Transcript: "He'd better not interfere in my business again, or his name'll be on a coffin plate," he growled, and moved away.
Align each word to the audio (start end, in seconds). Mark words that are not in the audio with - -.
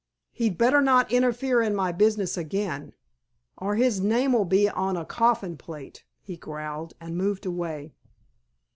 "He'd 0.31 0.57
better 0.57 0.81
not 0.81 1.11
interfere 1.11 1.61
in 1.61 1.75
my 1.75 1.91
business 1.91 2.35
again, 2.35 2.93
or 3.59 3.75
his 3.75 4.01
name'll 4.01 4.45
be 4.45 4.67
on 4.67 4.97
a 4.97 5.05
coffin 5.05 5.57
plate," 5.57 6.05
he 6.23 6.35
growled, 6.37 6.95
and 6.99 7.15
moved 7.15 7.45
away. 7.45 7.93